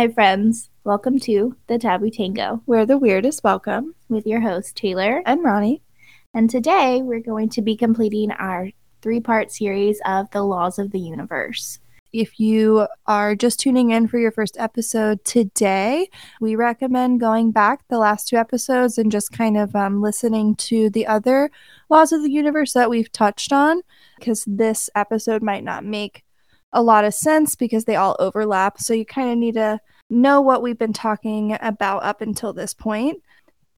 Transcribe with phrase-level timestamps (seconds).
[0.00, 0.70] Hi, friends.
[0.82, 3.94] Welcome to the Taboo Tango Where the weirdest welcome.
[4.08, 5.22] with your host, Taylor.
[5.26, 5.82] And Ronnie.
[6.32, 8.70] And today we're going to be completing our
[9.02, 11.80] three part series of the laws of the universe.
[12.14, 16.08] If you are just tuning in for your first episode today,
[16.40, 20.88] we recommend going back the last two episodes and just kind of um, listening to
[20.88, 21.50] the other
[21.90, 23.82] laws of the universe that we've touched on,
[24.18, 26.24] because this episode might not make
[26.72, 28.78] a lot of sense because they all overlap.
[28.78, 32.74] So you kind of need to know what we've been talking about up until this
[32.74, 33.22] point.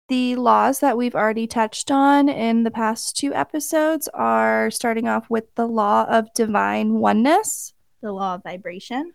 [0.09, 5.31] The laws that we've already touched on in the past two episodes are starting off
[5.31, 9.13] with the law of divine oneness, The law of vibration,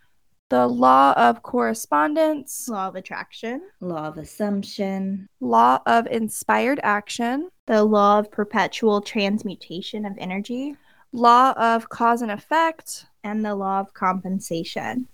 [0.50, 7.84] the law of correspondence, law of attraction, law of assumption, law of inspired action, the
[7.84, 10.76] law of perpetual transmutation of energy,
[11.12, 15.08] law of cause and effect, and the law of compensation.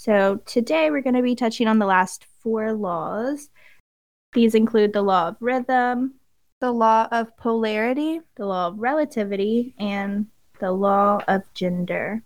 [0.00, 3.50] So today we're going to be touching on the last four laws.
[4.32, 6.14] These include the law of rhythm,
[6.60, 10.26] the law of polarity, the law of relativity, and
[10.60, 12.22] the law of gender.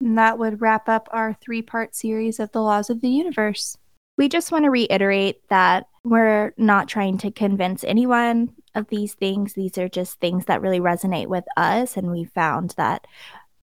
[0.00, 3.78] and that would wrap up our three part series of the laws of the universe.
[4.18, 9.54] We just want to reiterate that we're not trying to convince anyone of these things.
[9.54, 11.96] These are just things that really resonate with us.
[11.96, 13.06] And we found that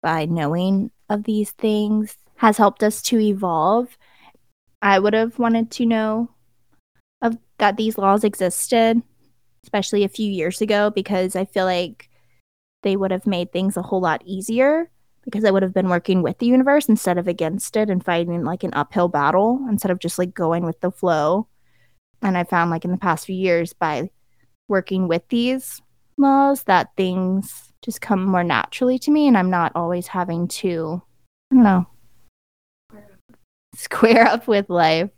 [0.02, 3.98] by knowing of these things has helped us to evolve.
[4.82, 6.30] I would have wanted to know
[7.22, 9.02] of that these laws existed,
[9.64, 12.10] especially a few years ago, because I feel like
[12.82, 14.92] they would have made things a whole lot easier
[15.24, 18.44] because I would have been working with the universe instead of against it and fighting
[18.44, 21.48] like an uphill battle instead of just like going with the flow.
[22.22, 24.10] And I found like in the past few years by
[24.68, 25.82] working with these
[26.18, 31.02] laws that things just come more naturally to me and I'm not always having to,
[31.50, 31.88] I don't know,
[33.76, 35.10] square up with life.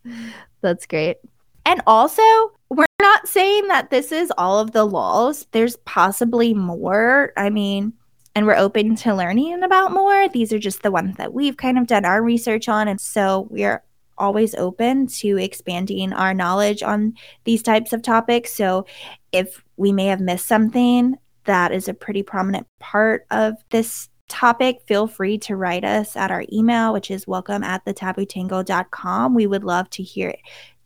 [0.62, 1.18] That's great.
[1.66, 2.22] And also,
[2.70, 5.48] we're not saying that this is all of the laws.
[5.52, 7.34] There's possibly more.
[7.38, 7.94] I mean,
[8.36, 10.28] and we're open to learning about more.
[10.30, 12.88] These are just the ones that we've kind of done our research on.
[12.88, 13.82] And so we're
[14.18, 17.14] always open to expanding our knowledge on
[17.46, 18.54] these types of topics.
[18.54, 18.86] So
[19.32, 21.16] if we may have missed something
[21.46, 26.31] that is a pretty prominent part of this topic, feel free to write us at
[26.31, 29.34] our email, which is welcome at the thetabootango.com.
[29.34, 30.36] We would love to hear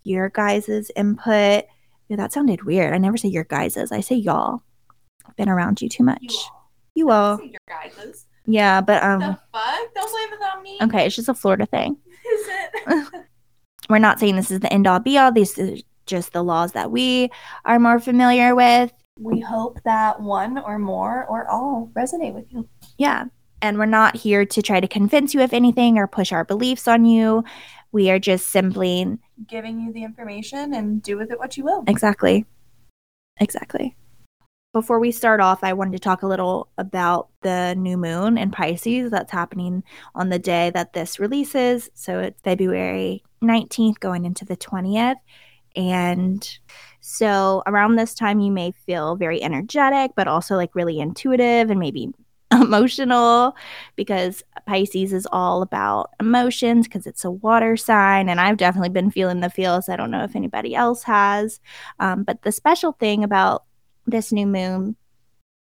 [0.03, 1.66] your guys' input.
[2.07, 2.94] Yeah, that sounded weird.
[2.94, 3.91] I never say your guys's.
[3.91, 4.63] I say y'all.
[5.25, 6.35] I've been around you too much.
[6.95, 7.39] You all.
[7.41, 8.25] your guys's.
[8.45, 9.94] Yeah, but The um fuck?
[9.94, 10.78] Don't blame it on me.
[10.81, 11.97] okay, it's just a Florida thing.
[12.33, 13.25] Is it?
[13.89, 15.31] We're not saying this is the end all be all.
[15.31, 17.29] This is just the laws that we
[17.66, 18.91] are more familiar with.
[19.19, 22.68] We hope that one or more or all resonate with you.
[22.97, 23.25] Yeah.
[23.62, 26.88] And we're not here to try to convince you of anything or push our beliefs
[26.88, 27.44] on you.
[27.91, 31.84] We are just simply Giving you the information and do with it what you will.
[31.88, 32.46] Exactly.
[33.40, 33.96] Exactly.
[34.72, 38.52] Before we start off, I wanted to talk a little about the new moon in
[38.52, 41.90] Pisces that's happening on the day that this releases.
[41.96, 45.16] So it's February 19th going into the 20th.
[45.75, 46.59] And
[47.01, 51.79] so around this time, you may feel very energetic, but also like really intuitive and
[51.79, 52.09] maybe
[52.51, 53.55] emotional
[53.95, 58.29] because Pisces is all about emotions because it's a water sign.
[58.29, 59.89] And I've definitely been feeling the feels.
[59.89, 61.59] I don't know if anybody else has.
[61.99, 63.63] Um, but the special thing about
[64.05, 64.95] this new moon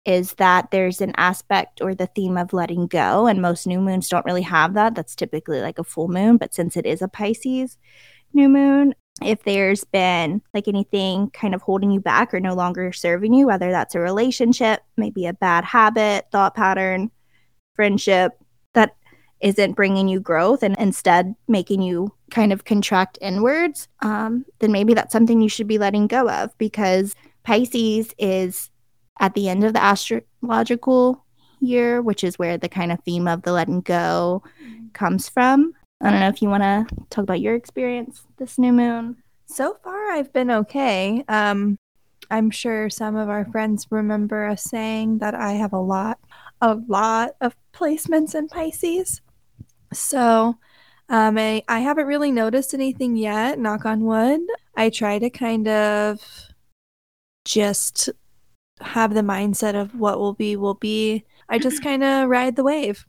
[0.06, 3.26] is that there's an aspect or the theme of letting go.
[3.26, 4.94] And most new moons don't really have that.
[4.94, 6.38] That's typically like a full moon.
[6.38, 7.78] But since it is a Pisces
[8.32, 12.92] new moon, if there's been like anything kind of holding you back or no longer
[12.92, 17.10] serving you, whether that's a relationship, maybe a bad habit, thought pattern,
[17.76, 18.34] friendship
[18.74, 18.96] that
[19.42, 24.94] isn't bringing you growth and instead making you kind of contract inwards, um, then maybe
[24.94, 28.70] that's something you should be letting go of because Pisces is
[29.20, 31.24] at the end of the astrological
[31.62, 34.44] year, which is where the kind of theme of the letting go
[34.94, 35.74] comes from.
[36.06, 39.18] I don't know if you want to talk about your experience this new moon.
[39.48, 41.24] So far, I've been okay.
[41.28, 41.80] Um,
[42.30, 46.20] I'm sure some of our friends remember us saying that I have a lot,
[46.62, 49.22] a lot of placements in Pisces.
[49.94, 50.60] So,
[51.10, 54.42] um, I, I haven't really noticed anything yet, knock on wood.
[54.78, 56.20] I try to kind of
[57.46, 58.12] just
[58.80, 61.26] have the mindset of what will be, will be.
[61.50, 63.08] I just kind of ride the wave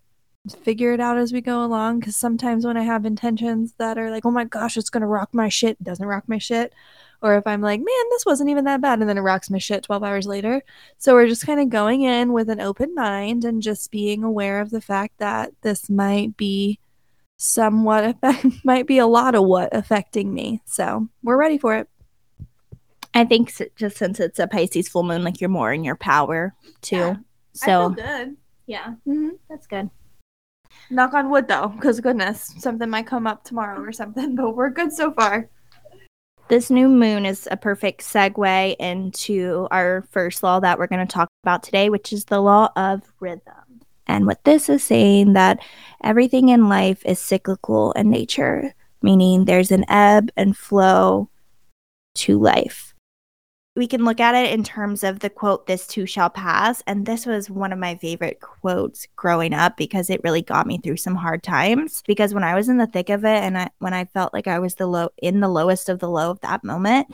[0.62, 4.10] figure it out as we go along because sometimes when I have intentions that are
[4.10, 6.72] like, oh my gosh, it's gonna rock my shit, it doesn't rock my shit.
[7.22, 9.56] Or if I'm like, man, this wasn't even that bad, and then it rocks my
[9.58, 10.62] shit 12 hours later.
[10.98, 14.60] So we're just kind of going in with an open mind and just being aware
[14.60, 16.78] of the fact that this might be
[17.38, 20.60] somewhat affect might be a lot of what affecting me.
[20.66, 21.88] So we're ready for it.
[23.14, 25.96] I think s- just since it's a Pisces full moon, like you're more in your
[25.96, 26.96] power too.
[26.96, 27.14] Yeah.
[27.14, 27.18] I
[27.54, 28.36] So feel good.
[28.66, 29.28] yeah, Mm-hmm.
[29.48, 29.88] that's good.
[30.90, 34.70] Knock on wood though, because goodness, something might come up tomorrow or something, but we're
[34.70, 35.48] good so far.
[36.48, 41.12] This new moon is a perfect segue into our first law that we're going to
[41.12, 43.80] talk about today, which is the law of rhythm.
[44.06, 45.58] And what this is saying that
[46.04, 48.72] everything in life is cyclical in nature,
[49.02, 51.28] meaning there's an ebb and flow
[52.14, 52.94] to life.
[53.76, 56.82] We can look at it in terms of the quote, This too shall pass.
[56.86, 60.78] And this was one of my favorite quotes growing up because it really got me
[60.78, 62.02] through some hard times.
[62.06, 64.46] Because when I was in the thick of it and I, when I felt like
[64.46, 67.08] I was the low in the lowest of the low of that moment,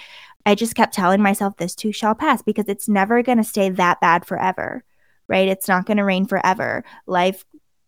[0.47, 3.69] I just kept telling myself, This too shall pass because it's never going to stay
[3.69, 4.85] that bad forever,
[5.27, 5.49] right?
[5.49, 6.85] It's not going to rain forever.
[7.07, 7.45] Life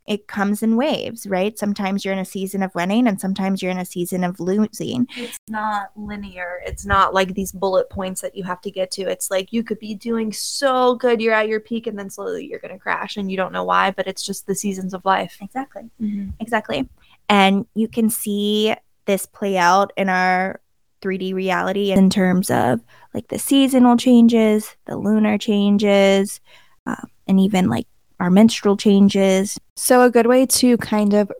[0.06, 1.59] it comes in waves, right?
[1.59, 5.09] Sometimes you're in a season of winning and sometimes you're in a season of losing.
[5.17, 6.61] It's not linear.
[6.67, 9.03] It's not like these bullet points that you have to get to.
[9.03, 12.47] It's like you could be doing so good, you're at your peak, and then slowly
[12.47, 15.05] you're going to crash, and you don't know why, but it's just the seasons of
[15.06, 15.39] life.
[15.41, 15.91] Exactly.
[16.39, 16.89] Exactly.
[17.31, 18.75] And you can see
[19.06, 20.61] this play out in our
[21.01, 22.81] 3D reality in terms of
[23.15, 26.41] like the seasonal changes, the lunar changes,
[26.87, 27.87] um, and even like
[28.25, 29.59] our menstrual changes.
[29.76, 31.31] So, a good way to kind of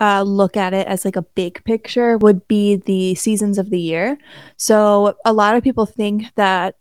[0.00, 3.80] uh, look at it as like a big picture would be the seasons of the
[3.80, 4.18] year.
[4.58, 6.76] So, a lot of people think that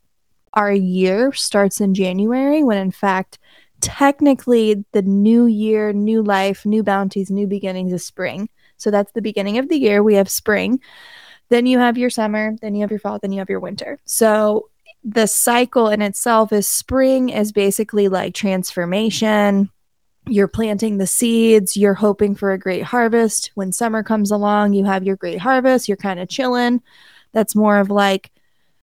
[0.53, 3.39] our year starts in January, when in fact,
[3.79, 8.49] technically, the new year, new life, new bounties, new beginnings is spring.
[8.75, 10.03] So, that's the beginning of the year.
[10.03, 10.81] We have spring.
[11.47, 13.99] Then you have your summer, then you have your fall, then you have your winter.
[14.03, 14.69] So,
[15.05, 19.69] the cycle in itself is spring is basically like transformation,
[20.27, 23.51] you're planting the seeds, you're hoping for a great harvest.
[23.53, 26.81] When summer comes along, you have your great harvest, you're kind of chilling.
[27.33, 28.31] That's more of like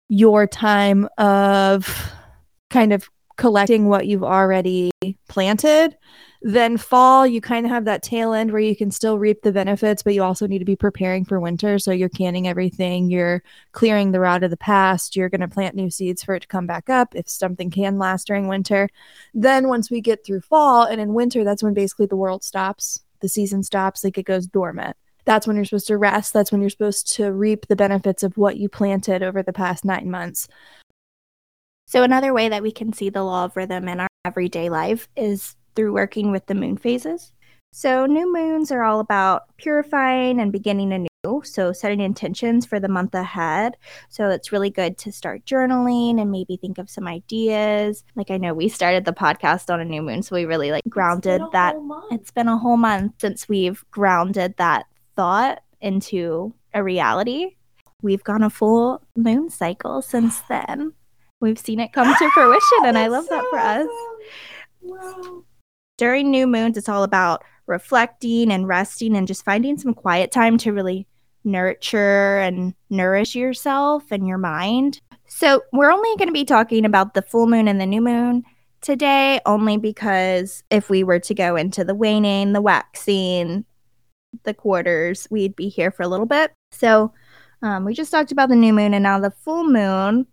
[0.07, 2.11] your time of
[2.71, 3.07] kind of
[3.37, 4.89] collecting what you've already
[5.27, 5.95] planted.
[6.41, 9.51] Then fall, you kind of have that tail end where you can still reap the
[9.51, 11.79] benefits, but you also need to be preparing for winter.
[11.79, 13.43] So you're canning everything, you're
[13.73, 16.47] clearing the rot of the past, you're going to plant new seeds for it to
[16.47, 18.89] come back up if something can last during winter.
[19.33, 23.03] Then once we get through fall and in winter, that's when basically the world stops.
[23.19, 24.95] The season stops, like it goes dormant.
[25.25, 26.31] That's when you're supposed to rest.
[26.31, 29.83] That's when you're supposed to reap the benefits of what you planted over the past
[29.83, 30.47] nine months.
[31.85, 35.09] So, another way that we can see the law of rhythm in our everyday life
[35.17, 37.31] is through working with the moon phases.
[37.71, 41.41] So, new moons are all about purifying and beginning anew.
[41.45, 43.77] So, setting intentions for the month ahead.
[44.09, 48.03] So, it's really good to start journaling and maybe think of some ideas.
[48.15, 50.83] Like, I know we started the podcast on a new moon, so we really like
[50.89, 51.77] grounded that.
[52.11, 54.85] It's been a whole month since we've grounded that
[55.15, 57.55] thought into a reality.
[58.01, 60.91] We've gone a full moon cycle since then.
[61.39, 63.87] We've seen it come to fruition, and I love that for us.
[64.81, 65.43] Wow.
[65.99, 70.57] During new moons, it's all about reflecting and resting and just finding some quiet time
[70.59, 71.05] to really
[71.43, 75.01] nurture and nourish yourself and your mind.
[75.27, 78.45] So, we're only going to be talking about the full moon and the new moon
[78.79, 83.65] today, only because if we were to go into the waning, the waxing,
[84.43, 86.53] the quarters, we'd be here for a little bit.
[86.71, 87.11] So,
[87.61, 90.27] um, we just talked about the new moon and now the full moon.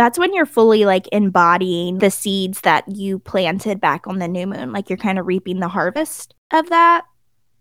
[0.00, 4.46] That's when you're fully like embodying the seeds that you planted back on the new
[4.46, 4.72] moon.
[4.72, 7.04] Like you're kind of reaping the harvest of that.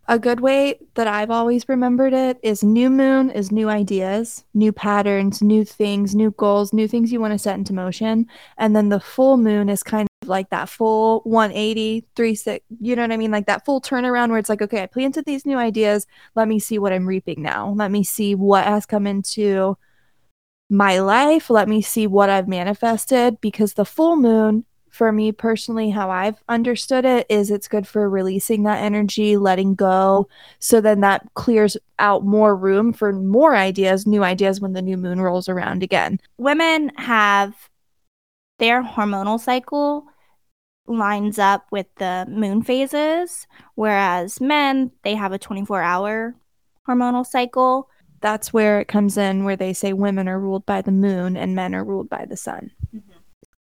[0.08, 4.72] A good way that I've always remembered it is new moon is new ideas, new
[4.72, 8.26] patterns, new things, new goals, new things you want to set into motion.
[8.58, 13.02] And then the full moon is kind of like that full 180, 36, you know
[13.02, 13.32] what I mean?
[13.32, 16.08] Like that full turnaround where it's like, okay, I planted these new ideas.
[16.36, 17.74] Let me see what I'm reaping now.
[17.76, 19.78] Let me see what has come into
[20.70, 21.50] my life.
[21.50, 26.42] Let me see what I've manifested because the full moon for me personally, how I've
[26.50, 30.28] understood it is it's good for releasing that energy, letting go.
[30.60, 34.98] So then that clears out more room for more ideas, new ideas when the new
[34.98, 36.20] moon rolls around again.
[36.38, 37.70] Women have
[38.58, 40.06] their hormonal cycle
[40.88, 46.36] lines up with the moon phases, whereas men, they have a 24 hour
[46.88, 47.90] hormonal cycle.
[48.22, 51.56] That's where it comes in, where they say women are ruled by the moon and
[51.56, 52.72] men are ruled by the sun.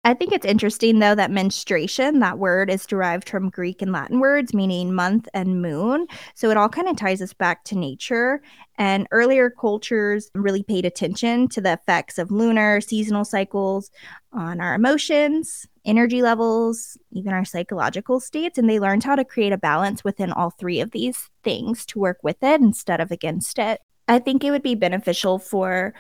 [0.04, 4.22] I think it's interesting though that menstruation, that word is derived from Greek and Latin
[4.22, 6.08] words meaning month and moon.
[6.34, 8.42] So it all kind of ties us back to nature.
[8.78, 13.92] And earlier cultures really paid attention to the effects of lunar, seasonal cycles
[14.32, 18.58] on our emotions energy levels, even our psychological states.
[18.58, 22.00] And they learned how to create a balance within all three of these things to
[22.00, 23.80] work with it instead of against it.
[24.08, 25.94] I think it would be beneficial for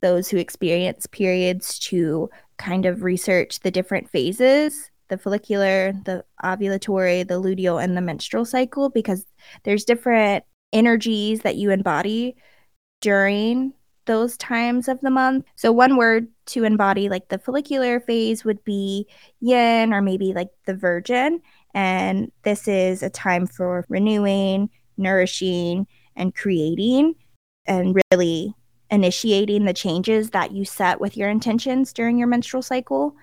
[0.00, 2.28] those who experience periods to
[2.58, 8.44] kind of research the different phases the follicular, the ovulatory, the luteal, and the menstrual
[8.44, 9.24] cycle because
[9.64, 12.36] there's different energies that you embody
[13.00, 13.72] during
[14.06, 15.44] those times of the month.
[15.56, 19.06] So, one word to embody like the follicular phase would be
[19.40, 21.40] yin or maybe like the virgin.
[21.74, 27.14] And this is a time for renewing, nourishing, and creating,
[27.66, 28.54] and really
[28.90, 33.16] initiating the changes that you set with your intentions during your menstrual cycle.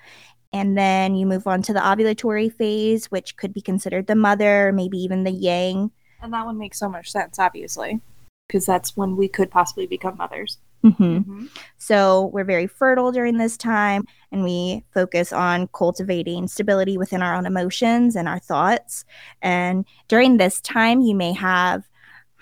[0.54, 4.74] And then you move on to the ovulatory phase, which could be considered the mother,
[4.74, 5.92] maybe even the yang.
[6.22, 8.02] And that one makes so much sense, obviously,
[8.48, 10.58] because that's when we could possibly become mothers.
[10.84, 11.04] Mm-hmm.
[11.04, 11.46] Mm-hmm.
[11.78, 17.36] So we're very fertile during this time, and we focus on cultivating stability within our
[17.36, 19.06] own emotions and our thoughts.
[19.42, 21.88] And during this time, you may have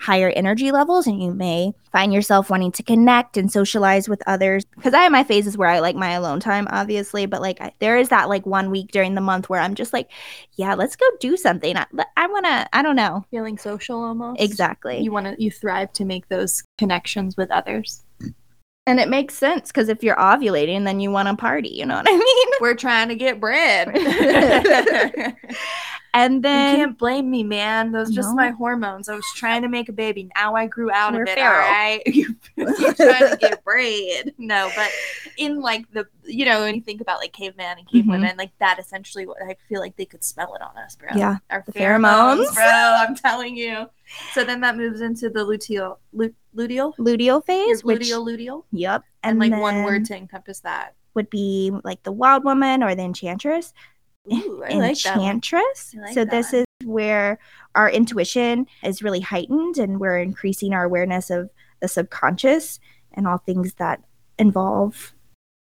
[0.00, 4.64] higher energy levels and you may find yourself wanting to connect and socialize with others
[4.74, 7.70] because i have my phases where i like my alone time obviously but like I,
[7.80, 10.10] there is that like one week during the month where i'm just like
[10.54, 11.84] yeah let's go do something i,
[12.16, 14.40] I want to i don't know Feeling social almost.
[14.40, 18.02] exactly You want to, you thrive to make those connections with others.
[18.86, 21.96] and it makes sense because if you're ovulating then you want to party you know
[21.96, 23.88] what i mean We're trying to get bread.
[26.14, 27.92] and then You can't blame me, man.
[27.92, 28.34] Those just No.
[28.34, 29.08] my hormones.
[29.08, 30.28] I was trying to make a baby.
[30.34, 31.34] Now I grew out We're of it.
[31.34, 31.52] feral.
[31.64, 34.34] All right, You- you're trying to get bread.
[34.38, 34.90] No, but
[35.36, 38.10] in like the you know when you think about like caveman and cave Mhm.
[38.10, 41.08] women, like that essentially what I feel like they could smell it on us, bro.
[41.16, 42.54] Yeah, our pheromones, pheromones.
[42.54, 42.64] bro.
[42.64, 43.88] I'm telling you.
[44.32, 48.64] So then that moves into the luteal, lu- luteal, luteal Your phase which luteal, luteal,
[48.72, 50.94] yep and, like one word to encompass that.
[51.14, 53.72] would be like the wild woman or the enchantress
[54.32, 55.16] Ooh, I like that.
[55.16, 55.94] enchantress.
[55.96, 56.60] I like so this one.
[56.62, 57.38] is where
[57.74, 62.78] our intuition is really heightened and we're increasing our awareness of the subconscious
[63.12, 64.02] and all things that
[64.38, 65.12] involve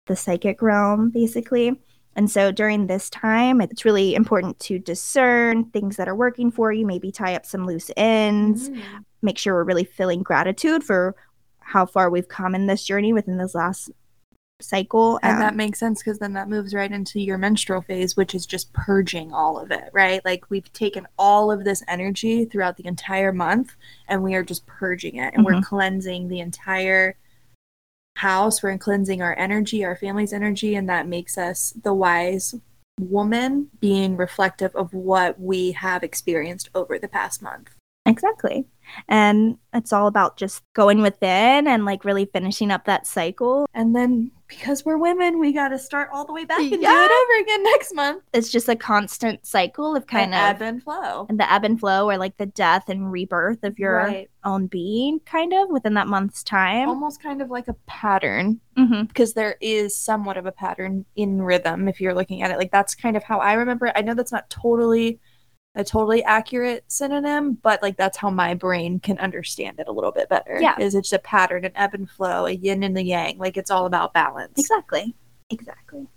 [0.07, 1.79] the psychic realm basically.
[2.15, 6.71] And so during this time, it's really important to discern things that are working for
[6.71, 8.81] you, maybe tie up some loose ends, Mm.
[9.23, 11.15] make sure we're really feeling gratitude for
[11.59, 13.89] how far we've come in this journey within this last
[14.63, 15.19] cycle.
[15.21, 18.33] And Um, that makes sense because then that moves right into your menstrual phase, which
[18.33, 20.23] is just purging all of it, right?
[20.25, 23.75] Like we've taken all of this energy throughout the entire month
[24.07, 27.15] and we are just purging it and we're cleansing the entire
[28.17, 28.61] house.
[28.61, 32.55] We're cleansing our energy, our family's energy, and that makes us the wise
[32.99, 37.75] woman being reflective of what we have experienced over the past month.
[38.05, 38.65] Exactly.
[39.07, 43.65] And it's all about just going within and like really finishing up that cycle.
[43.73, 46.77] And then because we're women, we got to start all the way back and do
[46.81, 48.23] it over again next month.
[48.33, 51.25] It's just a constant cycle of kind And of ebb and flow.
[51.29, 54.29] and the ebb and flow or like the death and rebirth of your Right.
[54.43, 56.89] own being kind of within that month's time.
[56.89, 61.41] almost kind of like a pattern hmm because there is somewhat of a pattern in
[61.41, 64.01] rhythm if you're looking at it like that's kind of how i remember it i
[64.01, 65.19] know that's not totally
[65.75, 70.11] a totally accurate synonym but like that's how my brain can understand it a little
[70.11, 70.75] bit better Yeah.
[70.79, 73.71] is it's a pattern an ebb and flow a yin and the yang like it's
[73.71, 75.15] all about balance Exactly.
[75.49, 76.07] Exactly.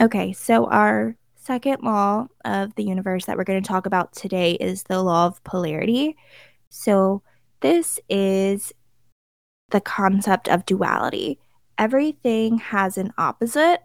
[0.00, 4.52] Okay, so our second law of the universe that we're going to talk about today
[4.52, 6.16] is the law of polarity.
[6.70, 7.22] So,
[7.60, 8.72] this is
[9.70, 11.38] the concept of duality.
[11.78, 13.82] Everything has an opposite,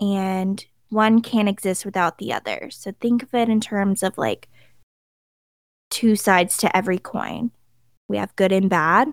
[0.00, 2.68] and one can't exist without the other.
[2.70, 4.48] So, think of it in terms of like
[5.90, 7.50] two sides to every coin.
[8.08, 9.12] We have good and bad,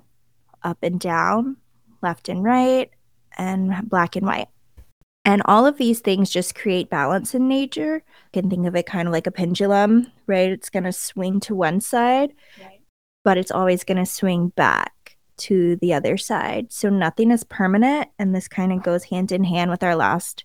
[0.64, 1.58] up and down,
[2.02, 2.90] left and right,
[3.38, 4.48] and black and white.
[5.24, 7.96] And all of these things just create balance in nature.
[8.34, 10.50] You can think of it kind of like a pendulum, right?
[10.50, 12.82] It's going to swing to one side, Right.
[13.24, 16.72] but it's always going to swing back to the other side.
[16.72, 18.10] So nothing is permanent.
[18.18, 20.44] And this kind of goes hand in hand with our last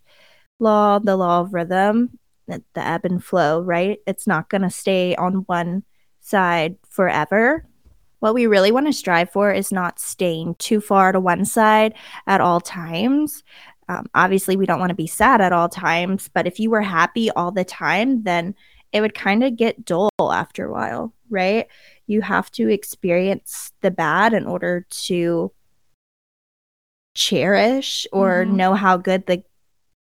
[0.58, 3.98] law, the law of rhythm, the the ebb and flow, right?
[4.06, 5.84] It's not going to stay on one
[6.20, 7.66] side forever.
[8.20, 11.94] What we really want to strive for is not staying too far to one side
[12.26, 13.42] at all times.
[13.88, 16.80] Um, obviously, we don't want to be sad at all times, but if you were
[16.80, 18.54] happy all the time, then
[18.92, 21.68] it would kind of get dull after a while, right?
[22.06, 25.52] You have to experience the bad in order to
[27.14, 28.52] cherish or Mhm.
[28.52, 29.42] know how good the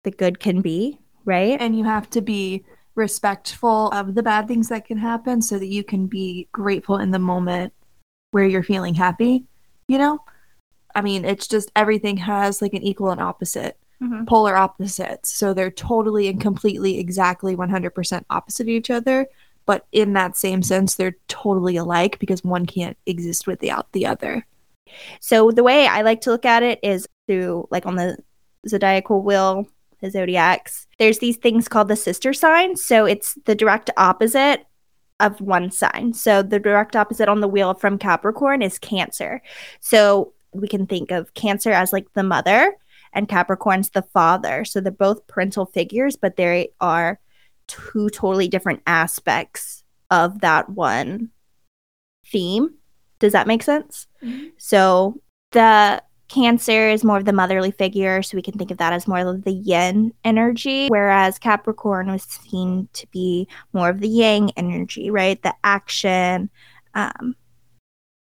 [0.04, 1.60] the good can be, right?
[1.60, 5.66] and you have to be respectful of the bad things that can happen so that
[5.66, 7.72] you can be grateful in the moment
[8.32, 9.44] where you're feeling happy
[9.88, 10.18] you know
[10.94, 14.26] i mean it's just everything has like an equal and opposite Mhm.
[14.26, 15.32] polar opposites.
[15.32, 19.28] So they're totally and completely exactly 100% opposite of each other,
[19.64, 24.44] but in that same sense they're totally alike because one can't exist without the other.
[25.20, 28.18] So the way I like to look at it is through like on the
[28.68, 29.68] zodiacal wheel,
[30.02, 30.86] the zodiacs.
[30.98, 32.84] There's these things called the sister signs.
[32.84, 34.66] So it's the direct opposite
[35.20, 36.12] of one sign.
[36.12, 39.40] So the direct opposite on the wheel from Capricorn is Cancer.
[39.80, 42.76] So we can think of Cancer as like the mother
[43.12, 44.64] and Capricorn's the father.
[44.64, 47.20] So they're both parental figures, but they are
[47.68, 51.30] two totally different aspects of that one
[52.26, 52.74] theme.
[53.18, 54.08] Does that make sense?
[54.22, 54.48] Mm-hmm.
[54.58, 55.20] So
[55.52, 59.06] the Cancer is more of the motherly figure, so we can think of that as
[59.06, 64.50] more of the yin energy, whereas Capricorn was seen to be more of the yang
[64.56, 65.42] energy, right?
[65.42, 66.48] The action.
[66.94, 67.36] Um,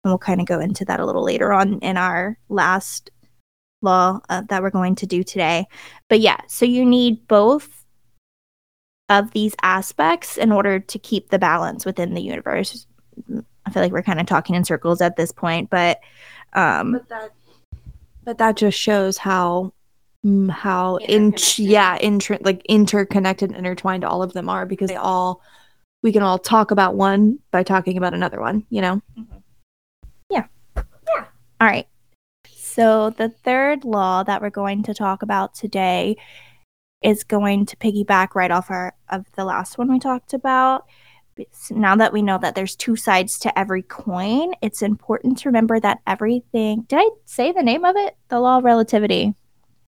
[0.03, 3.09] and we'll kind of go into that a little later on in our last
[3.81, 5.65] law uh, that we're going to do today.
[6.07, 7.85] But yeah, so you need both
[9.09, 12.85] of these aspects in order to keep the balance within the universe.
[13.65, 16.01] I feel like we're kind of talking in circles at this point, but
[16.53, 17.31] um, But that
[18.25, 19.71] but that just shows how
[20.25, 24.95] mm, how in yeah, inter- like interconnected and intertwined all of them are because they
[24.95, 25.41] all
[26.03, 29.01] we can all talk about one by talking about another one, you know.
[30.29, 30.45] Yeah.
[30.75, 31.25] Yeah.
[31.59, 31.87] All right.
[32.47, 36.17] So the third law that we're going to talk about today
[37.01, 40.85] is going to piggyback right off our of the last one we talked about.
[41.69, 45.79] Now that we know that there's two sides to every coin, it's important to remember
[45.79, 46.83] that everything.
[46.87, 48.15] Did I say the name of it?
[48.29, 49.33] The law of relativity.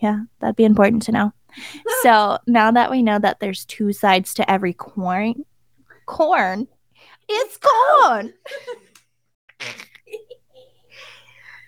[0.00, 1.32] Yeah, that'd be important to know.
[2.02, 5.44] so now that we know that there's two sides to every coin,
[6.06, 6.68] corn,
[7.28, 8.32] it's corn.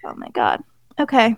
[0.04, 0.62] Oh my God.
[0.98, 1.36] Okay.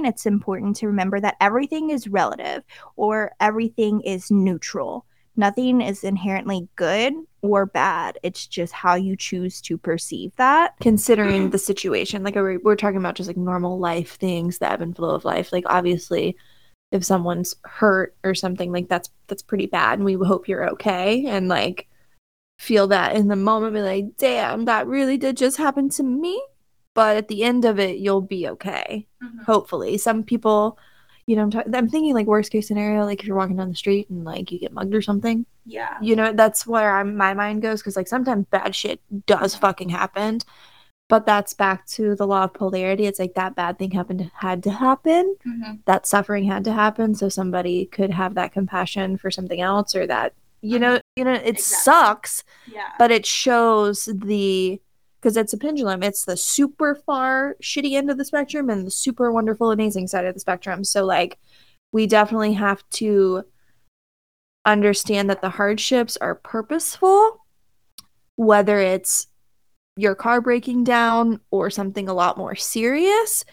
[0.00, 2.62] It's important to remember that everything is relative
[2.96, 5.06] or everything is neutral.
[5.36, 8.18] Nothing is inherently good or bad.
[8.22, 10.74] It's just how you choose to perceive that.
[10.80, 14.80] Considering the situation, like we're, we're talking about just like normal life things, the ebb
[14.80, 15.52] and flow of life.
[15.52, 16.36] Like obviously,
[16.92, 21.26] if someone's hurt or something, like that's that's pretty bad, and we hope you're okay,
[21.26, 21.88] and like
[22.58, 26.40] feel that in the moment, be like, damn, that really did just happen to me.
[26.94, 29.08] But at the end of it, you'll be okay.
[29.22, 29.44] Mm-hmm.
[29.44, 30.78] Hopefully, some people,
[31.26, 33.68] you know, I'm, ta- I'm thinking like worst case scenario, like if you're walking down
[33.68, 35.96] the street and like you get mugged or something, Yeah.
[36.02, 39.88] you know that's where I'm, my mind goes because like sometimes bad shit does fucking
[39.90, 40.40] happen
[41.08, 44.62] but that's back to the law of polarity it's like that bad thing happened had
[44.62, 45.74] to happen mm-hmm.
[45.84, 50.06] that suffering had to happen so somebody could have that compassion for something else or
[50.06, 50.32] that
[50.62, 51.62] you know you know it Exactly.
[51.62, 52.88] sucks Yeah.
[52.98, 54.80] but it shows the
[55.22, 56.02] because it's a pendulum.
[56.02, 60.26] It's the super far shitty end of the spectrum and the super wonderful amazing side
[60.26, 60.82] of the spectrum.
[60.82, 61.38] So like
[61.92, 63.44] we definitely have to
[64.64, 67.38] understand that the hardships are purposeful
[68.36, 69.26] whether it's
[69.96, 73.44] your car breaking down or something a lot more serious.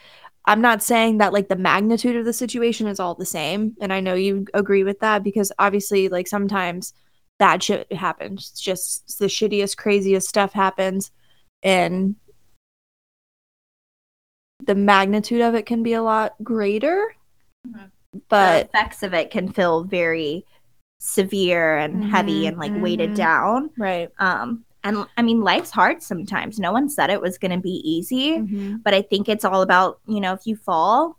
[0.46, 3.92] I'm not saying that like the magnitude of the situation is all the same and
[3.92, 6.94] i know you agree with that because obviously like sometimes
[7.40, 8.50] bad shit happens.
[8.52, 11.12] It's just the shittiest craziest stuff happens
[11.64, 12.16] and
[14.66, 17.16] the magnitude of it can be a lot greater
[17.68, 17.92] Mhm.
[18.30, 20.46] but the effects of it can feel very
[21.00, 23.16] severe and heavy Mhm, and like weighted mhm.
[23.16, 23.70] down.
[23.78, 26.58] right Um, and I mean, life's hard sometimes.
[26.60, 28.40] No one said it was going to be easy,
[28.84, 31.18] but I think it's all about, you know, if you fall,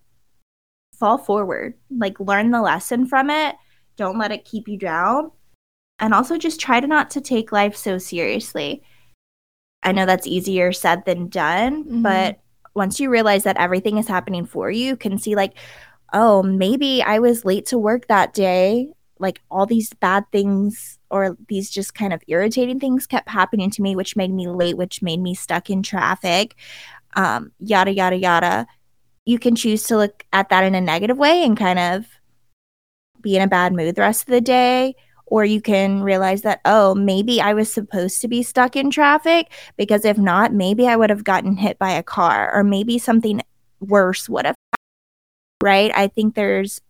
[0.95, 3.57] fall forward, like learn the lesson from it.
[3.97, 5.31] Don't let it keep you down.
[5.99, 8.83] And also just try to not to take life so seriously.
[9.83, 12.03] I know that's easier said than done, Mhm.
[12.03, 12.41] but
[12.75, 15.55] once you realize that everything is happening for you, you can see like,
[16.13, 18.93] oh, maybe I was late to work that day.
[19.19, 23.83] Like all these bad things or these just kind of irritating things kept happening to
[23.83, 26.55] me, which made me late, which made me stuck in traffic,
[27.17, 28.67] um, yada, yada, yada.
[29.27, 32.07] You can choose to look at that in a negative way and kind of
[33.21, 34.95] be in a bad mood the rest of the day.
[35.31, 39.51] Or you can realize that, oh, maybe I was supposed to be stuck in traffic
[39.77, 43.41] because if not, maybe I would have gotten hit by a car or maybe something
[43.81, 45.63] worse would have happened.
[45.63, 45.93] Right?
[45.95, 46.81] I think there's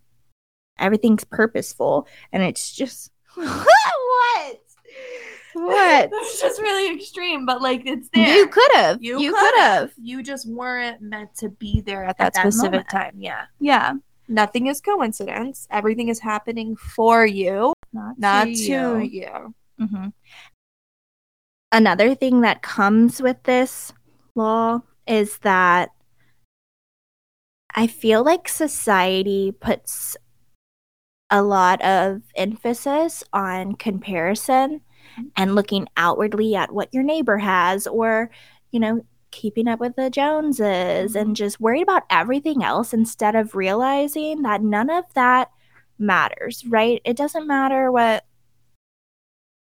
[0.79, 4.61] everything's purposeful and it's just what?
[5.53, 6.11] What?
[6.11, 8.35] That's just really extreme, but like it's there.
[8.35, 9.03] You could have.
[9.03, 9.93] You You could have.
[10.01, 12.89] You just weren't meant to be there at that, that specific moment.
[12.89, 13.15] time.
[13.19, 13.47] Yeah.
[13.59, 13.95] Yeah.
[14.31, 15.67] Nothing is coincidence.
[15.73, 18.99] Everything is happening for you, Not, not to you.
[19.01, 19.55] you.
[19.77, 20.07] hmm
[21.73, 23.93] Another thing that comes with this
[24.37, 25.91] law is that
[27.75, 30.17] I feel like society puts
[31.29, 34.81] a lot of emphasis on comparison
[35.37, 38.31] and looking outwardly at what your neighbor has or,
[38.71, 43.55] you know, keeping up with the Joneses and just worried about everything else instead of
[43.55, 45.51] realizing that none of that
[45.99, 47.01] matters, right?
[47.05, 48.25] It doesn't matter what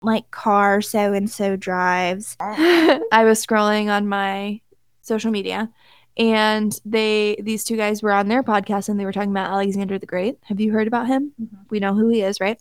[0.01, 2.35] like car so and so drives.
[2.39, 4.59] I was scrolling on my
[5.01, 5.69] social media
[6.17, 9.97] and they these two guys were on their podcast and they were talking about Alexander
[9.97, 10.37] the Great.
[10.43, 11.31] Have you heard about him?
[11.41, 11.69] Mhm.
[11.69, 12.59] We know who he is, right?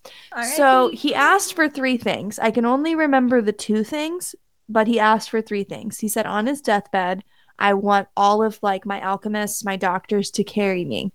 [0.56, 2.38] So he asked for three things.
[2.38, 4.34] I can only remember the two things,
[4.68, 5.98] but he asked for three things.
[5.98, 7.24] He said on his deathbed,
[7.58, 11.12] I want all of like my alchemists, my doctors to carry me.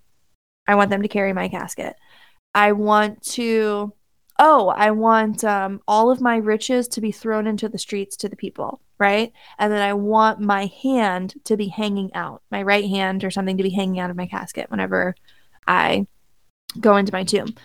[0.68, 1.96] I want them to carry my casket.
[2.54, 3.94] I want to
[4.40, 8.30] oh, I want um, all of my riches to be thrown into the streets to
[8.30, 9.34] the people, right?
[9.58, 13.58] And then I want my hand to be hanging out, my right hand or something
[13.58, 15.16] to be hanging out of my casket whenever
[15.68, 16.06] I
[16.80, 17.56] go into my tomb.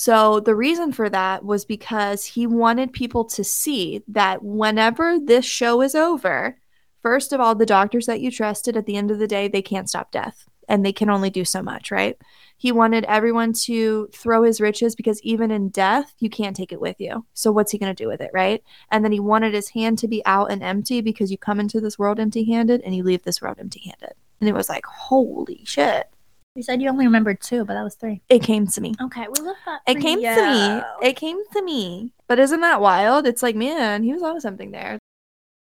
[0.00, 5.44] So the reason for that was because he wanted people to see that whenever this
[5.44, 6.56] show is over,
[7.02, 9.60] first of all, the doctors that you trusted at the end of the day, they
[9.60, 12.16] can't stop death and they can only do so much, right?
[12.56, 16.80] He wanted everyone to throw his riches because even in death, you can't take it
[16.80, 17.26] with you.
[17.34, 18.64] So what's he going to do with it, right?
[18.90, 21.78] And then he wanted his hand to be out and empty because you come into
[21.78, 24.14] this world empty-handed and you leave this world empty-handed.
[24.40, 26.08] And it was like, holy shit.
[26.56, 28.22] You said you only remembered two, but that was three.
[28.28, 28.94] It came to me.
[29.00, 29.82] Okay, we love that.
[29.86, 30.34] It came you.
[30.34, 31.08] to me.
[31.08, 32.12] It came to me.
[32.26, 33.26] But isn't that wild?
[33.26, 34.98] It's like, man, he was onto something there.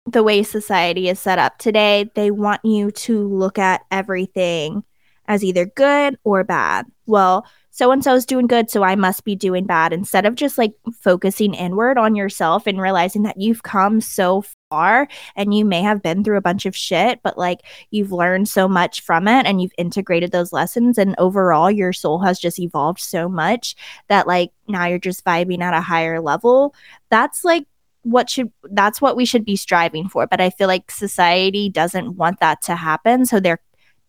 [0.07, 4.83] the way society is set up today, they want you to look at everything
[5.27, 6.85] as either good or bad.
[7.05, 9.93] Well, so and so is doing good, so I must be doing bad.
[9.93, 15.07] Instead of just like focusing inward on yourself and realizing that you've come so far
[15.37, 18.67] and you may have been through a bunch of shit, but like you've learned so
[18.67, 20.97] much from it and you've integrated those lessons.
[20.97, 23.75] And overall, your soul has just evolved so much
[24.09, 26.75] that like now you're just vibing at a higher level.
[27.09, 27.67] That's like
[28.03, 32.15] what should that's what we should be striving for but i feel like society doesn't
[32.15, 33.59] want that to happen so they're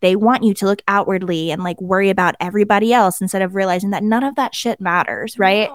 [0.03, 3.91] they want you to look outwardly and like worry about everybody else instead of realizing
[3.91, 5.71] that none of that shit matters right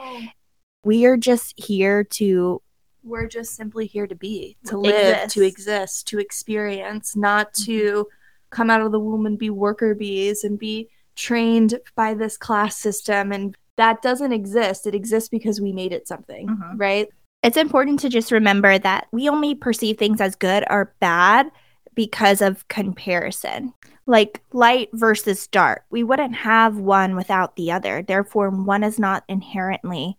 [0.84, 2.62] we are just here to
[3.04, 8.08] We're just simply here to be, to live, to exist, to experience, not to
[8.52, 12.78] come out of the womb and be worker bees and be trained by this class
[12.78, 13.32] system.
[13.34, 14.88] And that doesn't exist.
[14.88, 16.80] It exists because we made it something, Mhm.
[16.80, 17.10] right?
[17.44, 21.52] it's important to just remember that we only perceive things as good or bad
[21.98, 23.74] because of comparison.
[24.06, 25.84] Like light versus dark.
[25.90, 28.04] We wouldn't have one without the other.
[28.04, 30.18] Therefore, one is not inherently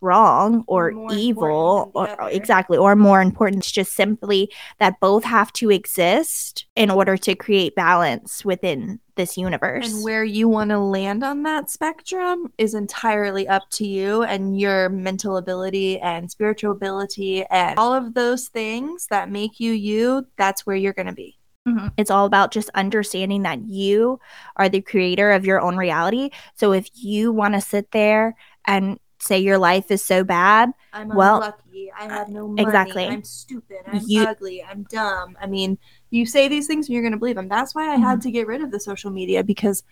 [0.00, 5.52] wrong or More evil or exactly or more important it's just simply that both have
[5.54, 10.78] to exist in order to create balance within this universe And where you want to
[10.78, 16.72] land on that spectrum is entirely up to you and your mental ability and spiritual
[16.72, 20.26] ability and all of those things that make you you.
[20.38, 21.36] That's where you're going to be.
[21.68, 21.92] Mhm.
[21.98, 24.18] It's all about just understanding that you
[24.56, 26.30] are the creator of your own reality.
[26.54, 28.34] So if you want to sit there
[28.64, 31.92] and say your life is so bad, I'm Well, unlucky.
[31.96, 32.62] I have no money.
[32.62, 33.06] exactly.
[33.06, 33.78] I'm stupid.
[33.86, 34.62] I'm You- ugly.
[34.62, 35.36] I'm dumb.
[35.40, 35.78] I mean,
[36.10, 37.48] you say these things and you're going to believe them.
[37.48, 38.20] That's why I had mm-hmm.
[38.20, 39.82] to get rid of the social media because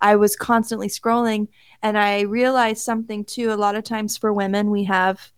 [0.00, 1.48] I was constantly scrolling
[1.82, 3.52] and I realized something too.
[3.52, 5.32] A lot of times for women, we have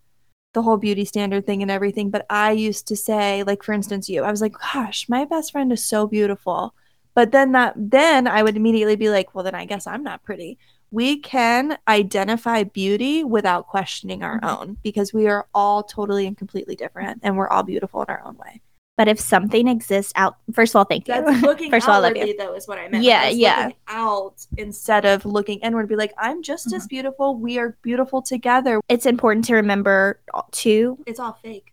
[0.52, 2.11] the whole beauty standard thing and everything.
[2.11, 5.52] But I used to say, like, for instance, you, I was like, gosh, my best
[5.52, 6.74] friend is so beautiful.
[7.14, 10.22] But then that, then I would immediately be like, well, then I guess I'm not
[10.22, 10.58] pretty
[10.90, 14.48] we can identify beauty without questioning our Mhm.
[14.61, 18.22] own because we are all totally and completely different and we're all beautiful in our
[18.24, 18.61] own way.
[18.96, 21.14] but if something exists out, first of all, thank you.
[21.70, 22.37] first of all, I love you.
[22.37, 23.05] though, is what I meant.
[23.05, 23.68] Yeah, Like, yeah.
[23.87, 25.88] out instead of looking inward.
[25.88, 26.87] Be like, I'm just as Mm-hmm.
[26.88, 27.37] beautiful.
[27.37, 28.81] We are beautiful together.
[28.88, 31.72] It's important to remember uh, too, It's all fake.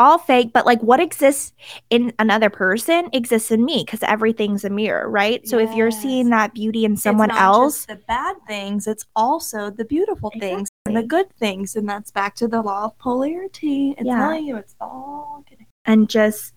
[0.00, 1.52] All fake, but like what exists
[1.90, 5.46] in another person exists in me because everything's a mirror, right?
[5.46, 8.86] So if you're seeing that beauty in someone else, the bad things.
[8.86, 12.86] It's also the beautiful things and the good things, and that's back to the law
[12.86, 13.94] of polarity.
[13.98, 14.18] It's Yeah.
[14.18, 15.58] telling you it's all good.
[15.84, 16.54] and just,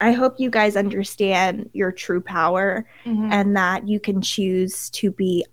[0.00, 3.32] I hope you guys understand your true power Mm-hmm.
[3.32, 5.44] and that you can choose to be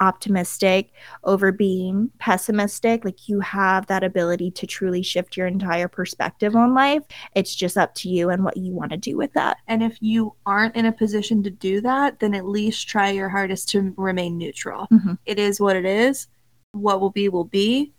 [0.00, 0.92] optimistic
[1.24, 3.04] over being pessimistic.
[3.04, 7.02] Like you have that ability to truly shift your entire perspective on life.
[7.34, 9.58] It's just up to you and what you want to do with that.
[9.68, 13.28] And if you aren't in a position to do that, then at least try your
[13.28, 14.86] hardest to remain neutral.
[14.90, 15.18] Mhm.
[15.26, 16.28] It is what it is.
[16.72, 17.92] What will be will be.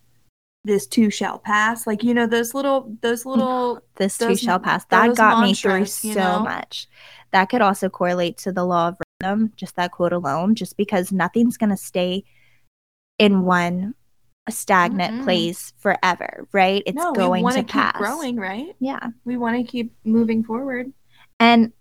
[0.63, 1.87] This too shall pass.
[1.87, 4.85] Like you know those little those little This too shall pass.
[4.85, 6.43] That those got me through so you know?
[6.43, 6.87] much.
[7.31, 11.11] That could also correlate to the law of rhythm, just that quote alone, just because
[11.11, 12.23] nothing's going to stay
[13.17, 13.93] in one
[14.49, 15.23] stagnant Mm-mm.
[15.23, 16.83] place forever, right?
[16.85, 17.97] It's no, going we want to keep pass.
[17.97, 18.75] growing, right?
[18.79, 19.07] Yeah.
[19.23, 20.91] We want to keep moving forward.
[21.39, 21.71] And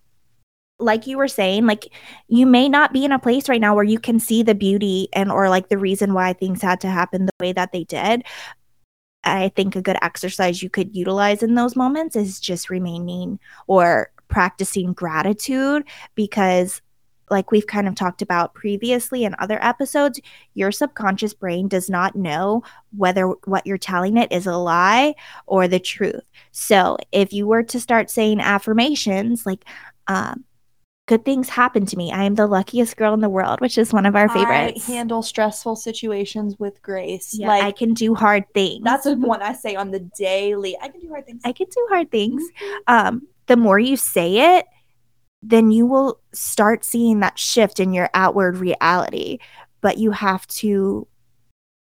[0.78, 1.92] like you were saying, like
[2.28, 5.08] you may not be in a place right now where you can see the beauty
[5.12, 8.24] and or like the reason why things had to happen the way that they did.
[9.24, 14.10] I think a good exercise you could utilize in those moments is just remaining or
[14.28, 16.80] practicing gratitude because
[17.30, 20.20] like we've kind of talked about previously in other episodes,
[20.54, 22.62] your subconscious brain does not know
[22.96, 25.14] whether what you're telling it is a lie
[25.46, 26.22] or the truth.
[26.52, 29.64] So if you were to start saying affirmations like,
[30.08, 30.44] um,
[31.06, 32.12] good things happen to me.
[32.12, 34.88] I am the luckiest girl in the world, which is one of our favorites.
[34.88, 37.34] I handle stressful situations with grace.
[37.36, 38.84] Yeah, like I can do hard things.
[38.84, 40.76] that's the one I say on the daily.
[40.80, 41.42] I can do hard things.
[41.44, 42.42] I can do hard things.
[42.44, 42.78] Mhm.
[42.86, 44.66] Um, the more you say it,
[45.42, 49.38] then you will start seeing that shift in your outward reality.
[49.80, 51.06] But you have to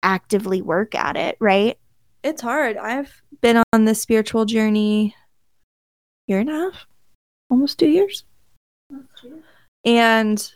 [0.03, 1.77] actively work at it, right?
[2.23, 2.77] It's hard.
[2.77, 5.15] I've been on this spiritual journey
[6.27, 6.85] year and a half,
[7.49, 8.23] almost two years.
[9.83, 10.51] And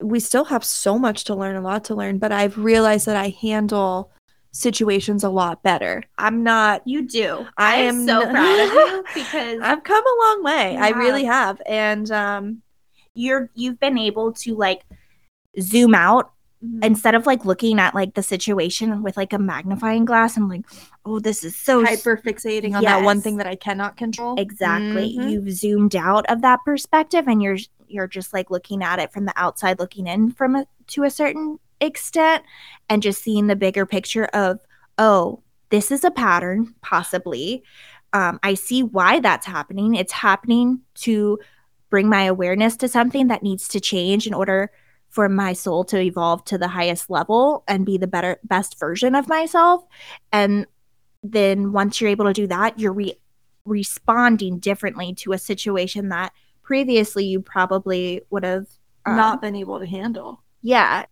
[0.00, 3.16] we still have so much to learn, a lot to learn, but I've realized that
[3.16, 4.12] I handle
[4.52, 6.02] situations a lot better.
[6.18, 7.46] I'm not You do.
[7.56, 10.72] I I am so proud of you because I've come a long way.
[10.74, 11.60] You I really have.
[11.66, 12.62] And um
[13.14, 14.82] you're you've been able to like
[15.60, 16.32] zoom out
[16.80, 20.62] instead of like looking at like the situation with like a magnifying glass and like,
[21.04, 24.38] oh, this is so hyper fixating on that one thing that I cannot control.
[24.38, 25.16] Exactly.
[25.18, 25.30] Mhm.
[25.30, 29.24] You've zoomed out of that perspective and you're you're just like looking at it from
[29.24, 32.44] the outside looking in from a, to a certain extent
[32.88, 34.60] and just seeing the bigger picture of
[34.98, 37.62] oh, this is a pattern possibly.
[38.12, 39.94] Um, I see why that's happening.
[39.94, 41.38] It's happening to
[41.88, 44.70] bring my awareness to something that needs to change in order
[45.08, 49.14] for my soul to evolve to the highest level and be the better best version
[49.14, 49.84] of myself.
[50.32, 50.66] And
[51.22, 53.18] then once you're able to do that, you're re-
[53.64, 58.66] responding differently to a situation that previously you probably would have
[59.04, 60.42] um, not been able to handle.
[60.62, 61.04] yeah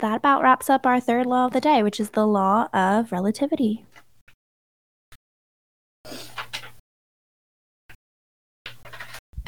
[0.00, 3.12] that about wraps up our third law of the day which is the law of
[3.12, 3.84] relativity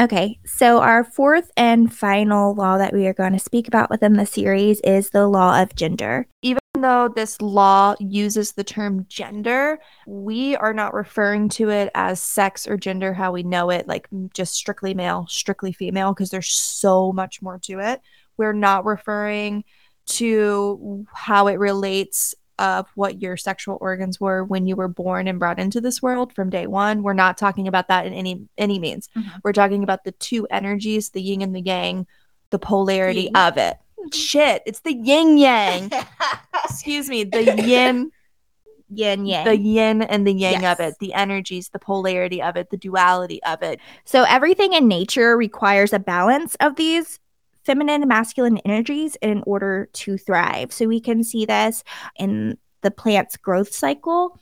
[0.00, 4.14] okay so our fourth and final law that we are going to speak about within
[4.14, 9.78] the series is the law of gender even though this law uses the term gender,
[10.06, 14.08] we are not referring to it as sex or gender how we know it, like
[14.34, 18.00] just strictly male, strictly female, because there's so much more to it.
[18.36, 19.64] We're not referring
[20.06, 25.38] to how it relates of what your sexual organs were when you were born and
[25.38, 27.02] brought into this world from day one.
[27.02, 29.08] We're not talking about that in any any means.
[29.16, 29.24] Mhm.
[29.42, 32.06] We're talking about the two energies, the yin and the yang,
[32.50, 33.36] the polarity Yin.
[33.36, 33.78] of it.
[34.12, 35.90] Shit, it's the yin yang
[36.64, 38.10] excuse me, the yin,
[38.90, 40.78] yin yang the yin and the yang Yes.
[40.78, 43.80] of it, the energies, the polarity of it, the duality of it.
[44.04, 47.18] So everything in nature requires a balance of these
[47.64, 50.72] feminine and masculine energies in order to thrive.
[50.72, 51.84] So we can see this
[52.16, 54.38] in the plant's growth cycle.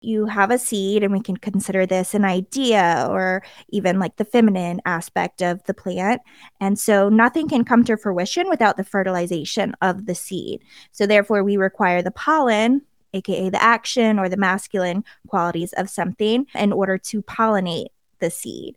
[0.00, 4.24] You have a seed, and we can consider this an idea or even like the
[4.24, 6.20] feminine aspect of the plant.
[6.60, 10.62] And so nothing can come to fruition without the fertilization of the seed.
[10.90, 12.82] So therefore, we require the pollen,
[13.14, 18.76] aka the action or the masculine qualities of something, in order to pollinate the seed.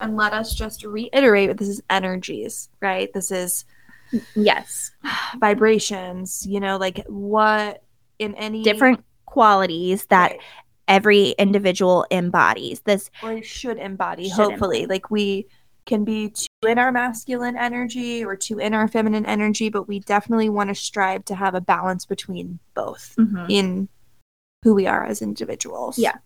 [0.00, 3.12] And let us just reiterate this is energies, right?
[3.12, 3.64] This is
[4.34, 4.90] Yes.
[5.38, 7.82] vibrations, you know, like what
[8.18, 10.40] in any Different qualities that Right.
[10.88, 12.80] every individual embodies.
[12.80, 14.82] This or should embody, Should hopefully.
[14.82, 14.86] embody.
[14.86, 15.46] Like we
[15.86, 20.00] can be too in our masculine energy or too in our feminine energy, but we
[20.00, 23.46] definitely want to strive to have a balance between both mm-hmm.
[23.48, 23.88] in
[24.62, 25.98] who we are as individuals.
[25.98, 26.16] Yeah.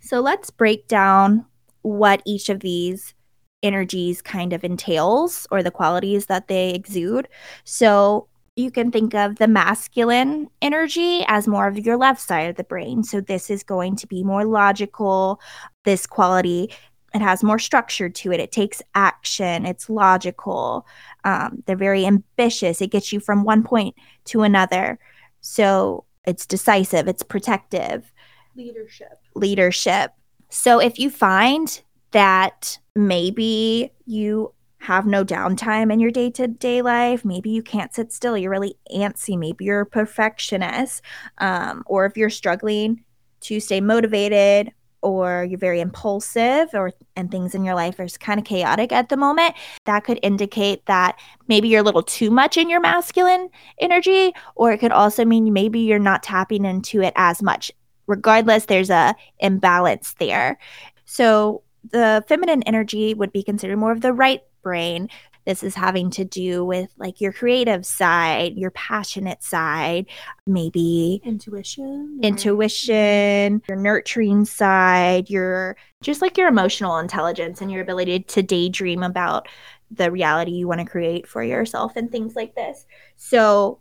[0.00, 1.46] So let's break down
[1.82, 3.14] what each of these
[3.62, 7.28] energies kind of entails or the qualities that they exude.
[7.64, 12.56] So you can think of the masculine energy as more of your left side of
[12.56, 13.04] the brain.
[13.04, 15.40] So this is going to be more logical.
[15.84, 16.72] This quality,
[17.14, 18.40] it has more structure to it.
[18.40, 19.64] It takes action.
[19.64, 20.86] It's logical.
[21.24, 22.80] Um, they're very ambitious.
[22.80, 23.94] It gets you from one point
[24.26, 24.98] to another.
[25.40, 27.06] So it's decisive.
[27.08, 28.12] It's protective
[28.56, 29.20] Leadership.
[29.34, 30.12] leadership.
[30.50, 36.82] So if you find that maybe you have no downtime in your day to day
[36.82, 41.02] life, maybe you can't sit still, you're really antsy, maybe you're a perfectionist,
[41.38, 43.04] um, or if you're struggling
[43.40, 48.40] to stay motivated or you're very impulsive or and things in your life are kind
[48.40, 52.56] of chaotic at the moment that could indicate that maybe you're a little too much
[52.56, 53.48] in your masculine
[53.80, 57.70] energy or it could also mean maybe you're not tapping into it as much.
[58.08, 60.58] Regardless there's a imbalance there.
[61.04, 65.08] So the feminine energy would be considered more of the right brain
[65.48, 70.04] this is having to do with like your creative side, your passionate side,
[70.46, 72.20] maybe Intuition.
[72.22, 79.02] intuition, your nurturing side, your just like your emotional intelligence and your ability to daydream
[79.02, 79.48] about
[79.90, 82.84] the reality you want to create for yourself and things like this.
[83.16, 83.80] So,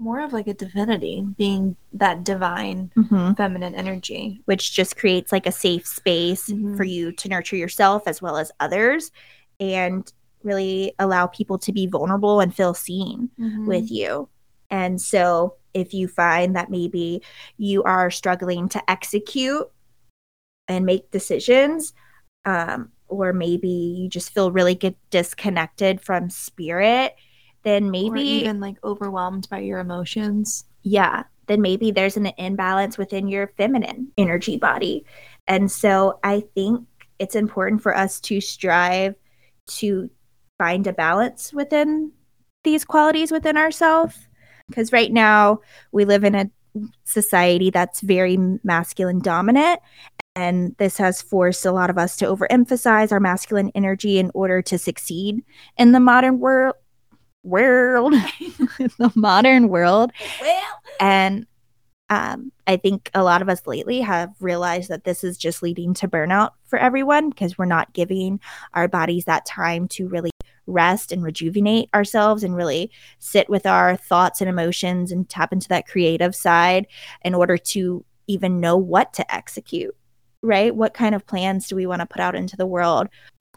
[0.00, 4.40] More of like a divinity, being that divine mhm, feminine energy.
[4.44, 6.76] which just creates like a safe space Mhm.
[6.76, 9.10] for you to nurture yourself as well as others
[9.58, 10.10] and
[10.44, 13.30] really allow people to be vulnerable and feel seen.
[13.40, 13.66] Mm-hmm.
[13.66, 14.28] with you.
[14.70, 17.22] And so, if you find that maybe
[17.56, 19.68] you are struggling to execute
[20.68, 21.92] and make decisions,
[22.44, 27.16] um, or maybe you just feel really get disconnected from spirit,
[27.68, 30.64] then maybe, Maybe even like overwhelmed by your emotions.
[30.82, 35.04] yeah, then maybe there's an imbalance within your feminine energy body.
[35.46, 36.86] And so, I think
[37.18, 39.14] it's important for us to strive
[39.78, 40.10] to
[40.58, 42.12] find a balance within
[42.64, 44.16] these qualities within ourselves.
[44.68, 45.60] Because right now
[45.92, 46.50] we live in a
[47.04, 49.80] society that's very masculine dominant.
[50.36, 54.62] And this has forced a lot of us to overemphasize our masculine energy in order
[54.62, 55.42] to succeed
[55.76, 56.76] in the modern world.
[57.42, 58.12] World,
[58.78, 61.46] the modern world, Well, and
[62.10, 65.92] um, I think a lot of us lately have realized that this is just leading
[65.94, 68.40] to burnout for everyone because we're not giving
[68.72, 70.30] our bodies that time to really
[70.66, 75.68] rest and rejuvenate ourselves and really sit with our thoughts and emotions and tap into
[75.68, 76.86] that creative side
[77.22, 79.94] in order to even know what to execute,
[80.42, 80.74] right?
[80.74, 83.08] What kind of plans do we want to put out into the world?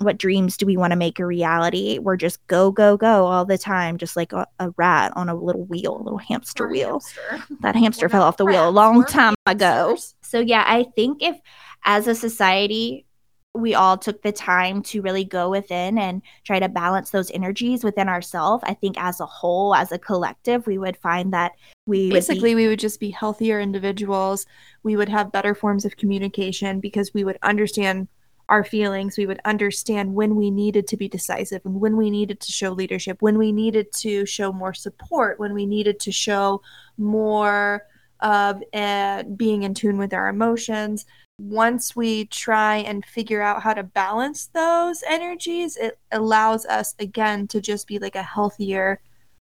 [0.02, 2.00] What dreams do we want to make a reality?
[2.00, 5.36] We're just go, go, go all the time, just like a, a rat on a
[5.36, 7.02] little wheel, a little hamster wheel
[7.62, 9.98] that hamster We're fell off the wheel a long we're time ago.
[10.22, 11.38] So yeah, I think if
[11.86, 13.06] as a society
[13.54, 17.84] we all took the time to really go within and try to balance those energies
[17.84, 21.54] within ourselves, I think as a whole, as a collective, we would find that
[21.86, 24.46] we would Basically, be, we would just be healthier individuals.
[24.84, 28.08] We would have better forms of communication because we would understand
[28.52, 29.18] our feelings.
[29.18, 32.72] We would understand when we needed to be decisive and when we needed to show
[32.72, 36.62] leadership, when we needed to show more support, when we needed to show
[36.98, 37.84] more
[38.20, 41.06] of uh, being in tune with our emotions.
[41.40, 47.48] Once we try and figure out how to balance those energies, it allows us again
[47.48, 49.02] to just be like a healthier,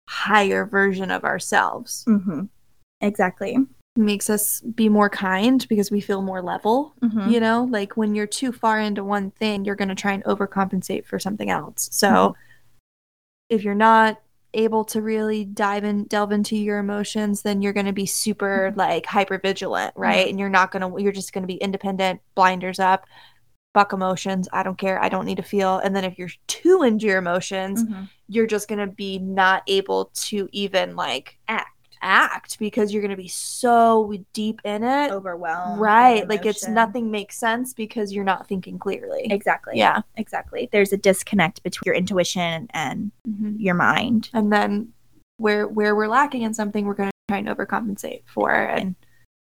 [0.09, 2.49] higher version of ourselves Mhm.
[2.99, 3.57] exactly.
[3.97, 6.93] Makes us be more kind because we feel more level.
[7.01, 7.31] Mhm.
[7.31, 10.23] You know, like when you're too far into one thing, you're going to try and
[10.25, 11.89] overcompensate for something else.
[11.91, 12.33] So Mhm.
[13.49, 14.21] if you're not
[14.53, 18.73] able to really dive in delve into your emotions then you're going to be super
[18.77, 22.19] like hyper vigilant right and you're not going to you're just going to be independent
[22.33, 23.05] blinders up
[23.73, 26.81] fuck emotions i don't care i don't need to feel and then if you're too
[26.81, 28.07] into your emotions Mhm.
[28.29, 31.67] you're just going to be not able to even like Act.
[32.01, 35.79] Act because you're going to be so deep in it Overwhelmed.
[35.79, 39.73] right like it's nothing makes sense because you're not thinking clearly Exactly.
[39.77, 40.69] yeah Exactly.
[40.71, 43.11] There's a disconnect between your intuition and
[43.57, 44.29] your mind.
[44.33, 44.93] and then
[45.37, 48.95] where where we're lacking in something we're going to try and overcompensate for and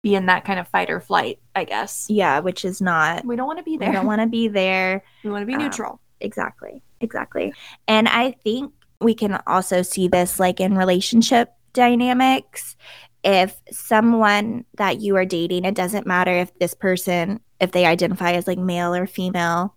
[0.01, 3.35] be in that kind of fight or flight i guess Yeah, which is not we
[3.35, 3.89] don't want to be there.
[3.89, 5.03] we don't want to be there.
[5.23, 6.81] we want to be um, neutral Exactly.
[7.01, 7.53] Exactly.
[7.85, 12.75] And I think we can also see this like in relationship dynamics.
[13.23, 18.33] If someone that you are dating, it doesn't matter if this person, if they identify
[18.33, 19.75] as like male or female,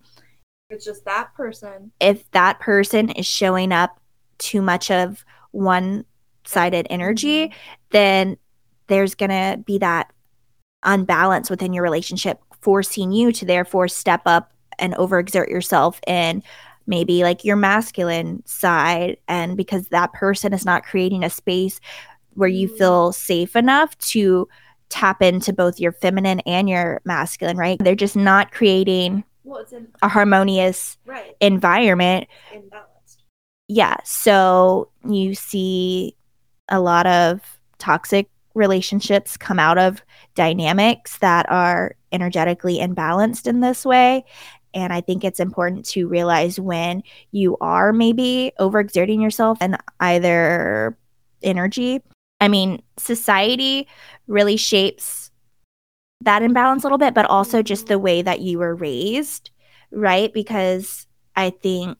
[0.69, 1.91] it's just that person.
[1.99, 3.99] If that person is showing up
[4.37, 6.05] too much of one
[6.45, 7.53] sided energy, mm-hmm.
[7.91, 8.37] then
[8.87, 10.11] there's going to be that
[10.83, 16.43] unbalance within your relationship, forcing you to therefore step up and overexert yourself in
[16.87, 19.17] maybe like your masculine side.
[19.27, 21.79] And because that person is not creating a space
[22.33, 24.47] where you feel safe enough to
[24.89, 27.77] tap into both your feminine and your masculine, right?
[27.79, 32.27] They're just not creating well in a harmonious right environment
[33.67, 36.15] yeah so you see
[36.69, 40.01] a lot of toxic relationships come out of
[40.35, 44.23] dynamics that are energetically imbalanced in this way
[44.77, 50.97] and i think it's important to realize when you are maybe overexerting yourself and either
[51.43, 52.01] energy
[52.39, 53.87] i mean society
[54.27, 55.27] really shapes
[56.21, 59.51] that imbalance a little bit, but also just the way that you were raised,
[59.91, 60.33] right?
[60.33, 61.97] Because I think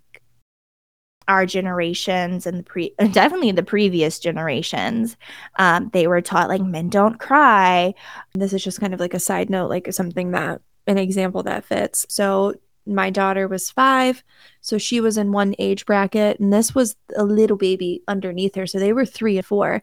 [1.27, 5.17] our generations and the pre definitely the previous generations
[5.59, 7.93] um, they were taught like men don't cry
[8.33, 11.65] this is just kind of like a side note like something that an example that
[11.65, 12.53] fits so
[12.87, 14.23] my daughter was five
[14.61, 18.65] so she was in one age bracket and this was a little baby underneath her
[18.65, 19.81] so they were three and four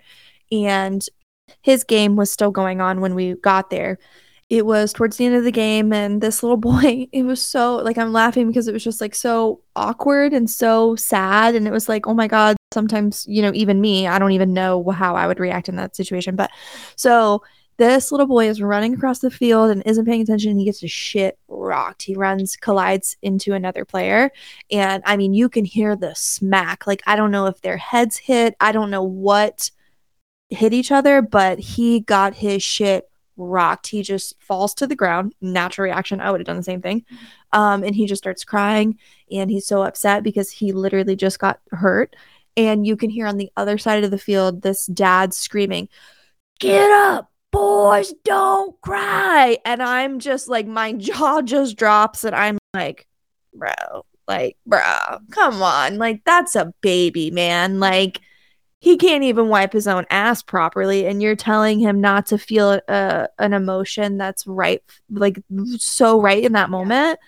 [0.51, 1.09] and
[1.63, 3.99] his game was still going on when we got there.
[4.51, 7.77] It was towards the end of the game and this little boy it was so
[7.77, 11.73] like i'm laughing because it was just like so awkward and so sad and it
[11.73, 15.17] was like oh my god sometimes you know even me i don't even know how
[15.17, 16.51] i would react in that situation but
[16.95, 17.43] so
[17.77, 20.91] this little boy is running across the field and isn't paying attention he gets his
[20.91, 24.31] shit rocked he runs collides into another player
[24.71, 28.17] and i mean you can hear the smack like i don't know if their heads
[28.17, 29.71] hit i don't know what
[30.51, 33.89] hit each other but he got his shit rocked.
[33.89, 35.35] He just falls to the ground.
[35.41, 36.21] Natural reaction.
[36.21, 37.05] I would have done the same thing.
[37.53, 38.99] Um, and he just starts crying
[39.31, 42.17] and he's so upset because he literally just got hurt.
[42.57, 45.89] And you can hear on the other side of the field this dad screaming,
[46.61, 49.57] Get up, boys, don't cry.
[49.65, 53.07] And I'm just like, my jaw just drops and I'm like,
[53.55, 54.81] Bro, like, bro,
[55.31, 55.99] come on.
[55.99, 57.79] Like, that's a baby, man.
[57.79, 58.21] Like,
[58.81, 62.73] he can't even wipe his own ass properly and you're telling him not to feel
[62.73, 65.43] a, uh, an emotion that's right like
[65.79, 67.19] so right in that moment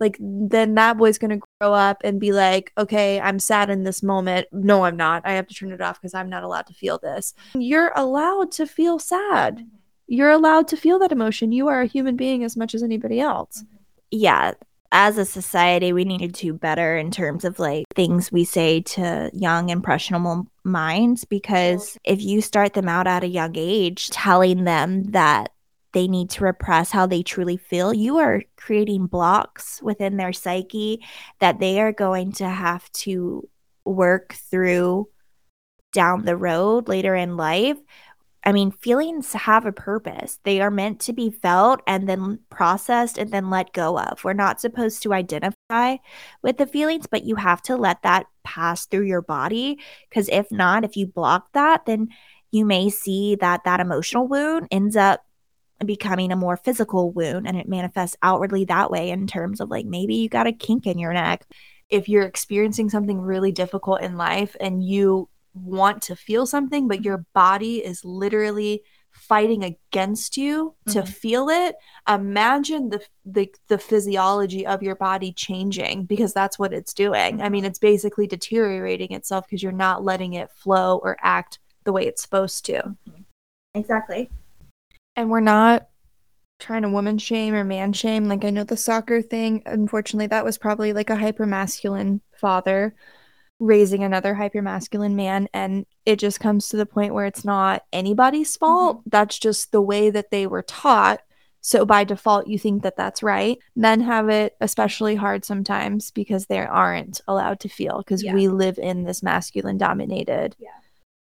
[0.00, 3.84] like then that boy's going to grow up and be like okay i'm sad in
[3.84, 4.48] this moment.
[4.52, 5.22] No i'm not.
[5.24, 7.34] I have to turn it off because i'm not allowed to feel this.
[7.54, 9.66] You're allowed to feel sad.
[10.06, 11.52] You're allowed to feel that emotion.
[11.52, 13.64] You are a human being as much as anybody else.
[14.10, 14.54] Yeah.
[14.90, 18.80] As a society, we need to do better in terms of like things we say
[18.80, 21.24] to young, impressionable minds.
[21.24, 25.52] Because if you start them out at a young age, telling them that
[25.92, 31.04] they need to repress how they truly feel, you are creating blocks within their psyche
[31.40, 33.48] that they are going to have to
[33.84, 35.08] work through
[35.92, 37.78] down the road later in life
[38.42, 40.40] I mean, feelings have a purpose.
[40.44, 44.24] They are meant to be felt and then processed and then let go of.
[44.24, 45.96] We're not supposed to identify
[46.42, 49.78] with the feelings, but you have to let that pass through your body.
[50.08, 52.08] Because if not, if you block that, then
[52.50, 55.22] you may see that that emotional wound ends up
[55.84, 59.86] becoming a more physical wound and it manifests outwardly that way in terms of like
[59.86, 61.46] maybe you got a kink in your neck.
[61.88, 67.04] If you're experiencing something really difficult in life and you want to feel something, but
[67.04, 71.00] your body is literally fighting against you mm-hmm.
[71.00, 71.74] to feel it
[72.08, 77.48] imagine the, the the physiology of your body changing because that's what it's doing i
[77.48, 82.06] mean it's basically deteriorating itself because you're not letting it flow or act the way
[82.06, 83.22] it's supposed to mm-hmm.
[83.74, 84.30] exactly
[85.20, 85.86] and we're not
[86.58, 90.44] trying to woman shame or man shame like i know the soccer thing unfortunately that
[90.44, 92.94] was probably like a hyper masculine father
[93.58, 97.84] raising another hyper masculine man and it just comes to the point where it's not
[97.92, 99.08] anybody's fault mm-hmm.
[99.10, 101.20] that's just the way that they were taught
[101.62, 106.46] so by default you think that that's right men have it especially hard sometimes because
[106.46, 108.32] they aren't allowed to feel because yeah.
[108.32, 110.68] we live in this masculine dominated yeah.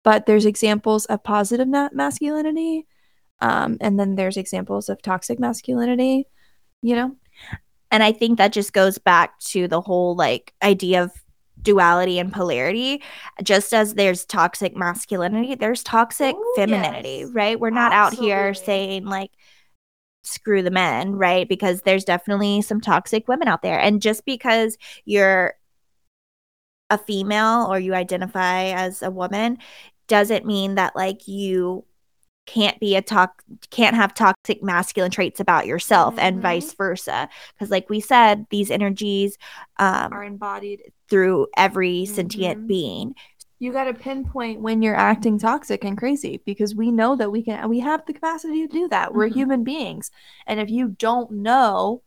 [0.04, 2.88] but there's examples of positive masculinity
[3.42, 6.28] um, and then there's examples of toxic masculinity
[6.84, 7.16] you know?
[7.90, 11.12] And i think that just goes back to the whole like idea of
[11.62, 13.02] duality and polarity.
[13.42, 17.30] Just as there's toxic masculinity there's toxic Ooh, femininity yes.
[17.34, 17.60] right?
[17.60, 18.32] We're not Absolutely.
[18.32, 19.32] out here saying like
[20.24, 21.48] screw the men right?
[21.48, 23.80] Because there's definitely some toxic women out there.
[23.80, 25.54] And just because you're
[26.90, 29.58] a female or you identify as a woman
[30.08, 31.86] doesn't mean that like you
[32.46, 36.26] can't be a talk can't have toxic masculine traits about yourself mm-hmm.
[36.26, 39.38] and vice versa because like we said these energies
[39.80, 42.14] um, are embodied through every mm-hmm.
[42.14, 43.16] sentient being
[43.60, 47.42] you got to pinpoint when you're acting toxic and crazy because we know that we
[47.42, 49.40] can we have the capacity to do that we're mm-hmm.
[49.40, 50.12] human beings
[50.46, 52.02] and if you don't know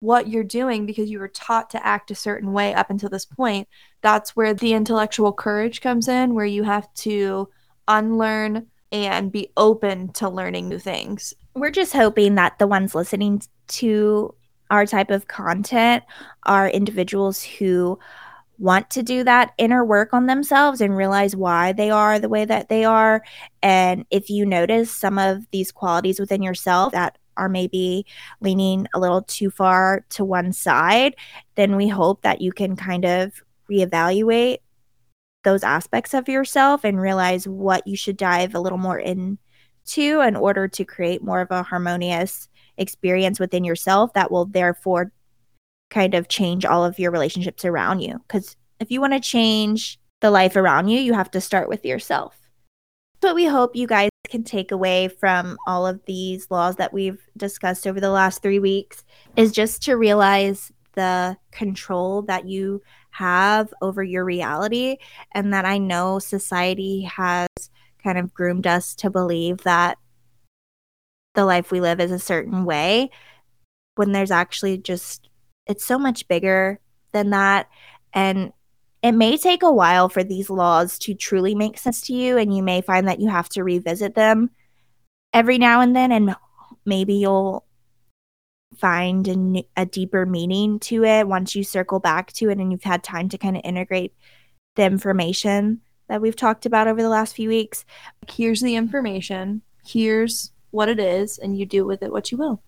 [0.00, 3.24] what you're doing because you were taught to act a certain way up until this
[3.24, 3.66] point
[4.02, 7.48] that's where the intellectual courage comes in where you have to
[7.88, 11.34] unlearn and be open to learning new things.
[11.54, 14.34] We're just hoping that the ones listening to
[14.70, 16.04] our type of content
[16.44, 17.98] are individuals who
[18.58, 22.44] want to do that inner work on themselves and realize why they are the way
[22.44, 23.22] that they are.
[23.62, 28.04] And if you notice some of these qualities within yourself that are maybe
[28.40, 31.16] leaning a little too far to one side,
[31.54, 33.32] then we hope that you can kind of
[33.70, 34.58] reevaluate
[35.44, 39.38] those aspects of yourself and realize what you should dive a little more into
[39.96, 45.12] in order to create more of a harmonious experience within yourself that will therefore
[45.90, 48.18] kind of change all of your relationships around you.
[48.26, 51.84] Because if you want to change the life around you, you have to start with
[51.84, 52.36] yourself.
[53.20, 57.20] What we hope you guys can take away from all of these laws that we've
[57.36, 59.04] discussed over the last three weeks
[59.36, 62.80] is just to realize the control that you
[63.20, 64.96] have over your reality,
[65.32, 67.48] and that I know society has
[68.02, 69.98] kind of groomed us to believe that
[71.34, 73.10] the life we live is a certain way
[73.96, 75.28] when there's actually just
[75.66, 76.80] it's so much bigger
[77.12, 77.68] than that.
[78.12, 78.52] And
[79.02, 82.54] it may take a while for these laws to truly make sense to you and
[82.54, 84.50] you may find that you have to revisit them
[85.32, 86.34] every now and then and
[86.84, 87.64] maybe you'll
[88.76, 92.82] find a, a deeper meaning to it once you circle back to it and you've
[92.82, 94.14] had time to kind of integrate
[94.76, 97.84] the information that we've talked about over the last few weeks.
[98.28, 99.62] Here's the information.
[99.86, 102.62] Here's what it is, and you do with it what you will.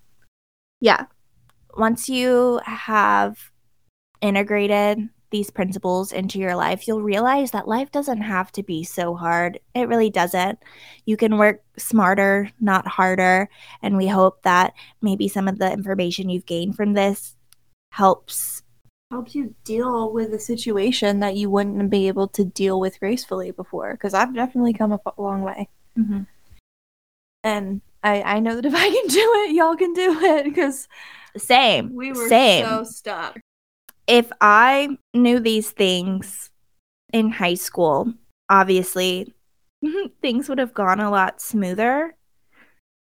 [0.81, 1.07] Yeah.
[1.77, 3.39] Once you have
[4.21, 9.17] integrated these principles into your life, you'll realize that life doesn't have to be so
[9.17, 9.59] hard.
[9.75, 10.61] It really doesn't.
[11.05, 13.49] You can work smarter, not harder.
[13.83, 17.35] And we hope that maybe some of the information you've gained from this
[17.91, 18.63] helps
[19.11, 23.51] helps you deal with a situation that you wouldn't be able to deal with gracefully
[23.51, 25.69] before because i've definitely come a long way
[25.99, 26.23] mm-hmm.
[27.45, 30.89] and I, I know that if i can do it y'all can do it because
[31.37, 32.65] same we were same.
[32.65, 33.39] so stuck
[34.13, 36.51] if I knew these things
[37.15, 38.13] in high school,
[38.51, 39.33] obviously
[40.21, 42.15] things would have gone a lot smoother.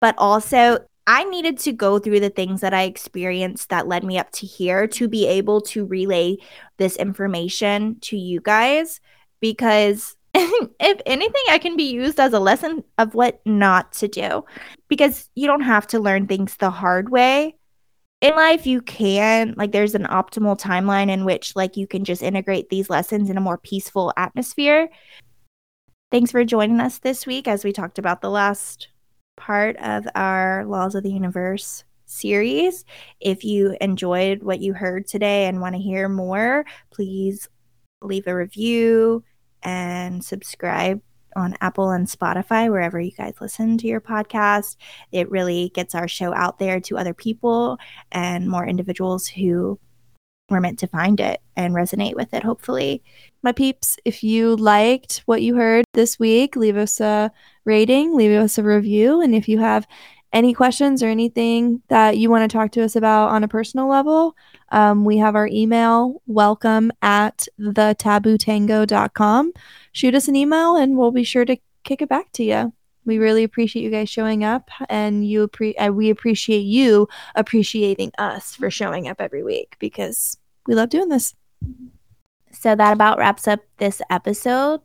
[0.01, 4.17] But also, I needed to go through the things that I experienced that led me
[4.17, 6.35] up to here to be able to relay
[6.77, 8.99] this information to you guys
[9.39, 14.43] because if anything, I can be used as a lesson of what not to do
[14.89, 17.55] because you don't have to learn things the hard way
[18.21, 22.21] in life you can like there's an optimal timeline in which like you can just
[22.21, 24.89] integrate these lessons in a more peaceful atmosphere.
[26.11, 28.89] Thanks for joining us this week as we talked about the last
[29.37, 32.83] part of our laws of the universe series.
[33.21, 37.47] If you enjoyed what you heard today and want to hear more please
[38.01, 39.23] leave a review
[39.63, 41.01] and subscribe
[41.39, 44.75] on Apple and Spotify, wherever you guys listen to your podcast.
[45.11, 47.77] It really gets our show out there to other people
[48.11, 49.79] and more individuals who
[50.49, 53.03] were meant to find it and resonate with it, hopefully.
[53.43, 57.31] My peeps, if you liked what you heard this week, leave us a
[57.65, 59.21] rating, leave us a review.
[59.21, 59.87] And if you have
[60.31, 63.87] any questions or anything that you want to talk to us about on a personal
[63.87, 64.35] level,
[64.71, 69.53] um, we have our email welcome at thetabootango.com.
[69.91, 72.73] Shoot us an email and we'll be sure to kick it back to you.
[73.05, 78.11] We really appreciate you guys showing up, and you appre- uh, we appreciate you appreciating
[78.19, 81.33] us for showing up every week because we love doing this.
[82.51, 84.81] So that about wraps up this episode.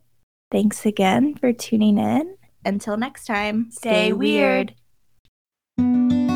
[0.50, 2.36] Thanks again for tuning in.
[2.64, 4.74] Until next time, stay, stay weird.
[5.76, 6.33] weird.